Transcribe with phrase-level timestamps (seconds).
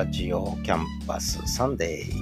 [0.00, 2.12] 始めるラジオキャンパスサンデー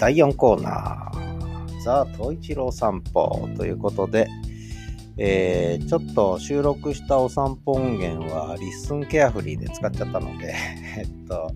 [0.00, 4.28] 第4コーナーザ・冬一郎さんぽということで、
[5.16, 10.54] えー、ちょっと収録したお散歩音源は Listen Carefully で使っちゃったので、
[10.98, 11.52] えっと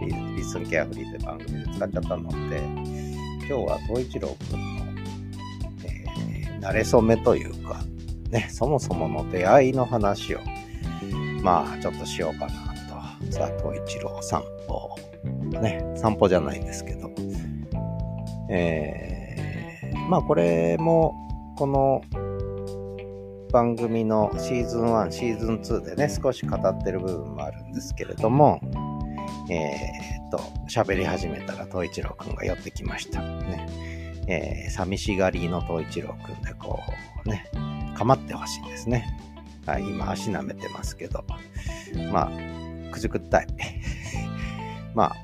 [0.00, 4.84] リ、リッスンケアフリーという番組で使っちゃったので、今日はトイチローくんの、
[5.84, 7.82] えー、馴れ初めというか、
[8.30, 10.40] ね、そもそもの出会いの話を、
[11.42, 12.67] まあ、ちょっとしようかな。
[13.28, 13.38] と。
[13.38, 14.96] ザ・トイチロー散歩。
[15.60, 17.10] ね、散歩じゃないですけど。
[18.50, 21.14] えー、まあ、これも、
[21.56, 22.02] この
[23.52, 28.60] 番組のシーズン1、シーズン2でね、少し語ってる部分もあるんですけれども、
[29.50, 30.38] えー、っと、
[30.68, 33.20] 喋り始めたら、東一郎くんが寄ってきました。
[33.20, 33.66] ね。
[34.26, 36.80] えー、寂しがりの東一郎くんで、こ
[37.24, 37.44] う、ね、
[37.96, 39.06] 構ってほしいんですね。
[39.66, 41.24] はい、今足舐めてますけど、
[42.10, 42.30] まあ、
[42.90, 43.46] くじくったい。
[44.94, 45.16] まあ、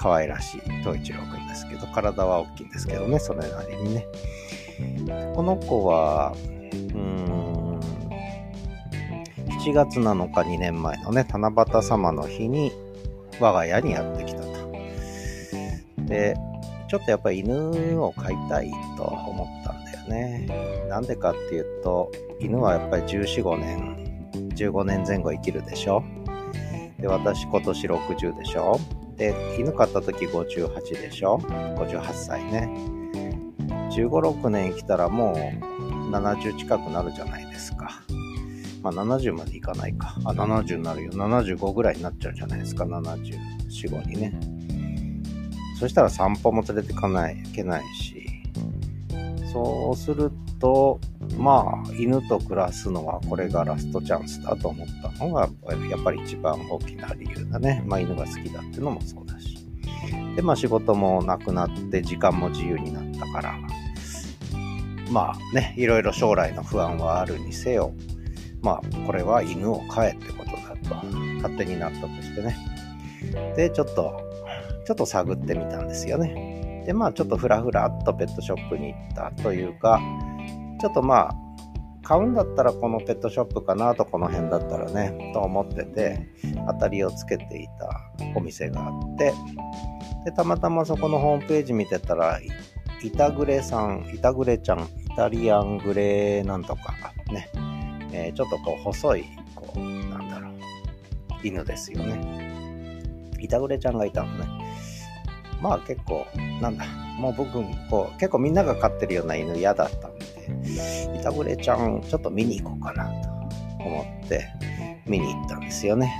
[0.00, 4.06] 可愛らしい東一郎くんですけど、体は大きいんですけどね、それなりにね。
[5.34, 7.80] この子は、うーん、
[9.60, 12.72] 7月7日2年前のね、七夕様の日に
[13.40, 14.50] 我が家にやってきたと。
[16.06, 16.34] で、
[16.88, 20.86] ちょっとやっぱり犬を飼いたいと思ったんだよね。
[20.88, 24.22] なんでかっていうと、犬はやっぱり14、5年、
[24.56, 26.02] 15年前後生きるでしょ。
[27.00, 28.78] で、私今年60でしょ？
[29.16, 32.68] で、犬飼った時58でしょ？58歳ね。
[33.90, 35.36] 15、6年生きたらもう
[36.10, 38.02] 70近くなるじゃないですか。
[38.82, 40.14] まあ70までいかないか。
[40.24, 41.12] あ、70になるよ。
[41.12, 42.84] 75ぐらいになっちゃうじゃないですか。
[42.84, 43.22] 74、
[43.68, 44.38] 5にね。
[45.78, 48.26] そしたら散歩も連れてかないいけないし、
[49.52, 51.00] そうすると、
[51.38, 55.48] まあ、犬と暮らすのはこれがラストチャンスだと思ったのが、
[55.88, 57.82] やっぱり一番大きな理由だね。
[57.86, 59.58] まあ、犬が好きだっていうのもそうだし。
[60.36, 63.54] で、まあ、仕事もなくなって時間も自由になったから、
[65.10, 67.92] まあね、いろいろ将来の不安はあるにせよ、
[68.62, 71.06] まあ、これは犬を飼えってことだと、
[71.36, 72.56] 勝手に納得してね。
[73.56, 74.22] で、ちょっと、
[74.86, 76.84] ちょっと探ってみたんですよね。
[76.86, 80.00] で、まあ、ちょっとふらふらっとペットショップに行ったというか、
[80.80, 81.34] ちょっとまあ、
[82.02, 86.28] 買うんだったらこのペットショップかなとこの辺だったらね、と思ってて、
[86.66, 89.32] 当たりをつけていたお店があって、
[90.24, 92.40] で、たまたまそこのホームページ見てたら、
[93.02, 96.94] イタグレさん、イタグレちゃん、イタリアングレーなんとか
[97.30, 97.48] ね、
[98.12, 99.24] えー、ちょっとこう細い、
[99.54, 100.52] こう、なんだろう、
[101.44, 103.00] 犬ですよね。
[103.38, 104.46] イタグレちゃんがいたのね。
[105.62, 106.26] まあ結構、
[106.60, 106.84] なんだ、
[107.18, 110.19] もう僕、こう、結構みんなが飼ってるような犬嫌だったん
[110.62, 113.28] で、イタグレちゃん、ちょっと見に行こうかなと
[113.84, 114.46] 思って、
[115.06, 116.12] 見に行ったんですよね。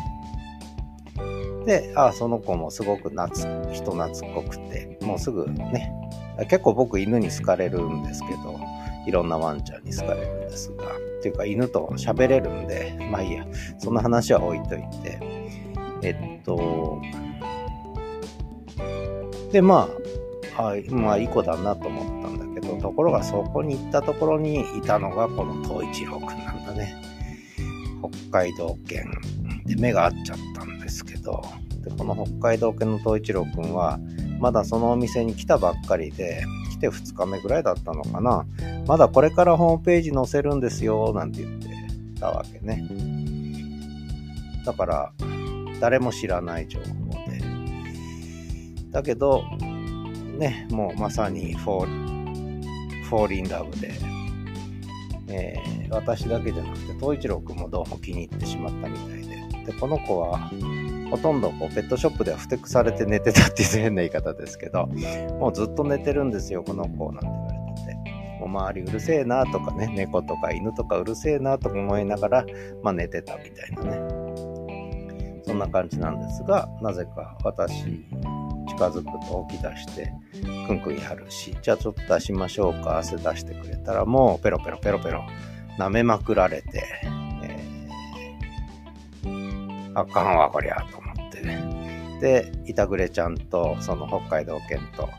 [1.66, 3.28] で、あ、その子もすごく懐
[3.72, 5.92] 人懐っこくて、もうすぐね、
[6.48, 8.58] 結構僕犬に好かれるんですけど、
[9.06, 13.47] いろんなワンちゃんに好かれるんですが、っていうか犬と喋れるんで、まあいいや、
[13.78, 15.18] そんな話は置いといて、
[16.02, 17.00] えっと、
[19.52, 19.88] で、ま
[20.56, 22.19] あ、あまあいい子だなと思ったんだけど、
[22.80, 26.96] ところがそこに行ったところにいたのがこの東一郎くんなんだね。
[28.30, 29.04] 北海道犬
[29.66, 31.42] で目が合っちゃったんですけど、
[31.82, 33.98] でこの北海道犬の冬一郎くんは、
[34.38, 38.46] まだそのお店に来たばっかりで、来て2日目ぐらいだったのかな。
[38.86, 41.68] まだこれからホームページ載せるんですよ、なんて言って
[42.18, 42.88] たわけね。
[44.64, 45.12] だから、
[45.80, 46.86] 誰も知らない情報
[47.30, 47.41] で。
[48.91, 49.44] だけど、
[50.38, 53.93] ね、もうまさに fall, fall in love で、
[55.26, 59.66] えー、私だけじゃなくて、冬一郎くんもどうも気に入ってしまったみたいで。
[59.66, 60.48] で、この子は、
[61.10, 64.86] ほとんどこうペットショップではふてくされて寝てたっていう変な言い方ですけど、
[65.41, 68.39] もうずっと寝てるんですよ、この子なんて言われてて。
[68.39, 72.47] もう周りうるせえなとかね、猫とか犬とかうるせえなとか思いながら、
[72.84, 74.30] まあ寝てたみたいなね。
[75.42, 78.04] そんな感じなんですが、なぜか私、
[78.80, 80.10] 近づくと起き出して、
[80.66, 85.22] くんくんやるし、じゃあちょっと出しましょうか、汗出してくれたら、もうペロペロペロペロ
[85.78, 86.82] 舐めまくられて、
[89.92, 92.18] あかんわ、こりゃ、と思ってね。
[92.22, 95.10] で、板暮ちゃんと、その北海道犬と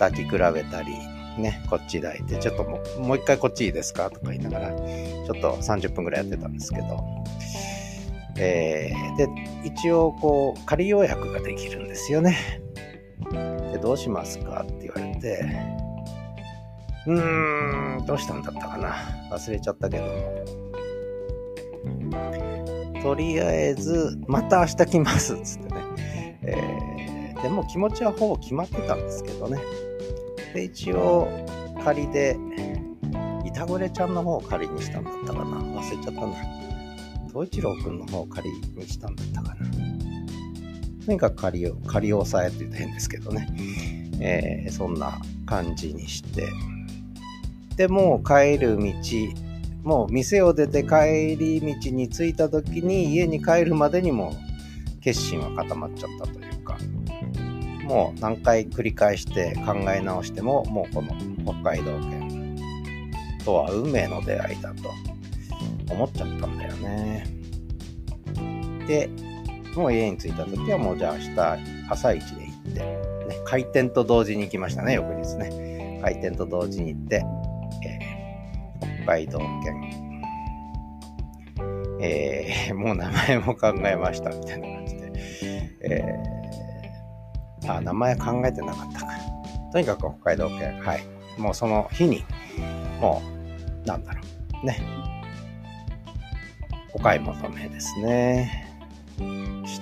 [0.00, 0.92] 抱き比べたり、
[1.40, 4.10] ね、こっち抱いて、ちょっともう、もう一回こっちいいですか？
[4.10, 7.04] とか言いながら、ちょっと30分くらいやってたんですけど、
[8.36, 9.28] えー、で、
[9.64, 12.36] 一応、こう、仮予約ができるんですよね。
[13.72, 15.44] で、どうしますかって言われて、
[17.06, 18.94] うーん、どうしたんだったかな
[19.30, 20.04] 忘れちゃったけど。
[23.02, 25.84] とりあえず、また明日来ますっ、つってね。
[26.42, 29.60] えー、でも気持ちはほぼ決まってたんですけどね。
[30.54, 31.28] で、一応、
[31.84, 32.36] 仮で、
[33.44, 35.44] 板暮ちゃんの方を仮にしたんだったかな。
[35.44, 36.36] 忘れちゃったんだ。
[37.28, 39.95] 東一郎くんの方を仮にしたんだったかな。
[41.06, 43.48] とにかく仮を、仮を抑えって言うと変ですけどね。
[44.20, 46.48] えー、そんな感じにして。
[47.76, 48.92] で、もう帰る道、
[49.84, 54.34] もう店を出て帰り道に着いた時に家に帰るまでにも
[55.00, 56.76] 決心は固まっちゃったというか、
[57.84, 62.56] もう何回繰り返して考え直しても、もうこの北海道圏
[63.44, 64.90] とは運命の出会いだと
[65.88, 67.26] 思っちゃったんだよね。
[68.88, 69.08] で、
[69.76, 76.00] もう家に着いた時はもうじゃあ明日朝一で行って、ね、開店と同時に行きましたね、翌日ね。
[76.02, 77.24] 開店と同時に行って、
[77.84, 80.22] えー、北海道県、
[82.00, 85.12] えー、 もう名前も考えましたみたいな感じで、
[85.82, 89.06] えー、あ、名前考えてなかったか。
[89.72, 91.00] とにかく北海道県、はい。
[91.38, 92.24] もうその日に、
[93.00, 93.20] も
[93.84, 94.20] う、なんだろ
[94.62, 94.80] う、ね。
[96.94, 98.75] お買い求めですね。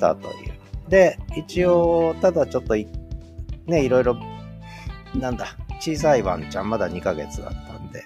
[0.04, 0.90] したという。
[0.90, 4.16] で、一応、ただちょっとね、いろいろ、
[5.14, 8.04] なんだ、小さいワンちゃん、まだ2ヶ月だったんで、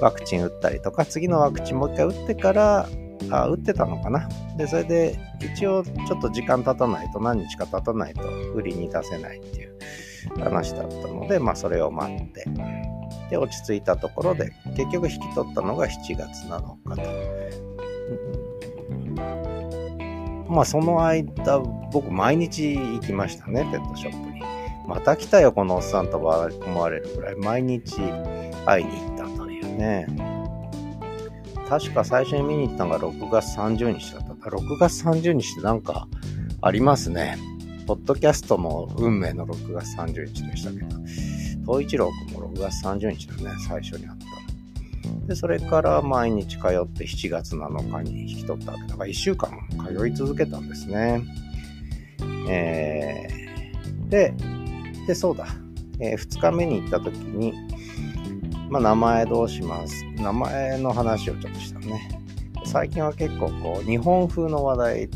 [0.00, 2.88] ワクチン打ったりとか、次のワクチンもう一回打ってから、
[3.30, 4.28] あ、打ってたのかな。
[4.56, 8.22] で、それで、一応、ちょっと時間経たないと、何日か経たないと、
[8.54, 9.78] 売りに出せないっていう
[10.40, 12.44] 話だったので、まあ、それを待って、
[13.30, 17.71] で、落ち着いたところで、結局引き取ったのが7月7日と。
[20.52, 21.58] まあその間、
[21.92, 24.42] 僕毎日行きましたね、ペットショップに。
[24.86, 27.96] また来たよ、このおっさんと思われるくらい、毎日
[28.66, 30.06] 会いに行ったというね。
[31.68, 34.50] 確か最初に見に行ったのが6月30日だった。
[34.50, 36.06] 6月30日ってなんか
[36.60, 37.38] ありますね。
[37.86, 40.86] ポッドキャストも運命の6月30日でしたけど、
[41.64, 44.21] 東一郎くんも6月30日だね、最初に会った。
[45.26, 49.50] で、それから毎日通って7月7日に引き取ったわけだから1週間
[49.96, 51.22] 通い続けたんですね。
[52.48, 54.34] えー、で、
[55.06, 55.46] で、そうだ。
[56.00, 57.52] えー、2日目に行った時に、
[58.68, 60.04] まあ、名前どうします？
[60.16, 62.18] 名前の話をちょっとしたね。
[62.64, 65.08] 最近は結構こう、日本風の話題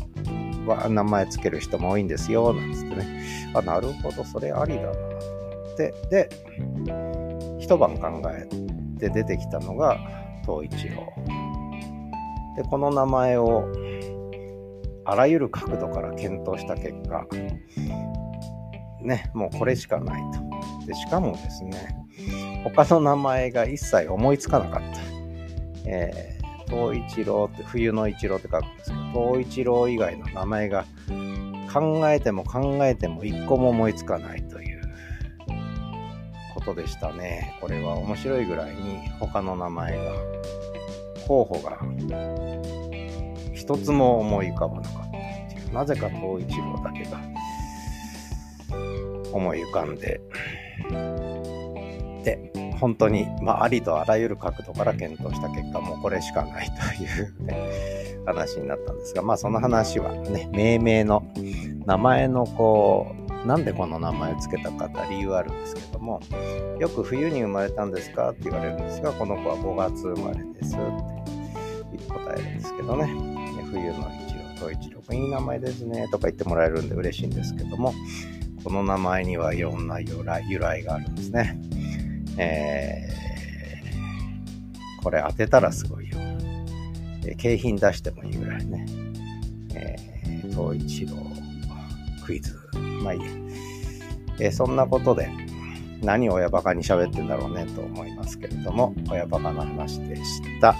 [0.67, 3.51] は名前つける人も多いんですよ、なんつってね。
[3.53, 5.07] あ、なるほど、それありだなと思
[5.73, 5.93] って。
[6.11, 6.29] で、
[7.59, 8.47] 一晩考え
[8.97, 9.97] で出てきたのが
[10.45, 11.13] 東一郎。
[12.55, 13.65] で、この名前を
[15.05, 17.25] あらゆる角度から検討した結果、
[19.01, 20.85] ね、もうこれしかないと。
[20.85, 21.97] で、しかもですね、
[22.63, 24.99] 他の名前が一切思いつかなかった。
[25.85, 30.85] えー、一郎って、冬の一郎って書くんですけど、東一郎以外の名前が
[31.71, 34.76] 考えても考えても一個も思いつかないという
[36.67, 37.55] ことでしたね。
[37.61, 40.11] これは面白いぐらいに他の名前が、
[41.27, 41.79] 候補が
[43.53, 45.73] 一つも思い浮かばなかったっ。
[45.73, 47.19] なぜか東一郎だけが
[49.31, 50.21] 思い浮かんで、
[52.23, 57.55] で、本当に、まあ、ありとあらゆる角度から検討した結果、もうこれしかないというね、
[58.25, 61.23] 話になったんですが、まあその話はね、命名の
[61.85, 66.19] 名前のこう、なんでこの名前を付けたかって理由あるんですけども、
[66.79, 73.05] よく冬に生まれたんですかって言われるんですが、この子は5月生まれですって答えるんですけどね。
[73.71, 77.93] 冬の一郎と一郎、いい名前ですねとか言ってもらえるんで嬉しいんですけども、
[78.65, 81.57] この名前にはいろんな由来由来があるんですね。
[82.37, 86.17] えー、これ当てたらすごいよ。
[87.37, 88.85] 景品出してもいいぐらいね。
[89.73, 91.15] えー、東一郎
[92.25, 92.57] クイズ
[93.07, 93.25] まあいいや。
[94.39, 95.29] えー、そんなことで、
[96.01, 100.75] 何を親バカに喋ってんだろうねと思いますけれども、親バカの話でした。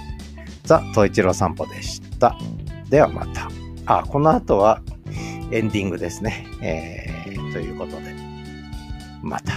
[0.64, 2.36] ザ・トイチロ散歩でした。
[2.90, 3.48] ではまた。
[3.86, 4.82] あ、この後は
[5.50, 6.46] エンディングですね。
[6.60, 8.14] えー、ということで、
[9.22, 9.54] また。